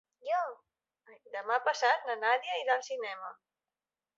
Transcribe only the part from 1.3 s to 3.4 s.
Demà passat na Nàdia irà al cinema.